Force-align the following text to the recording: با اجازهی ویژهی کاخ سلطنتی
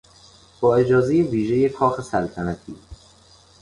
با 0.61 0.75
اجازهی 0.75 1.21
ویژهی 1.21 1.69
کاخ 1.69 2.01
سلطنتی 2.01 2.75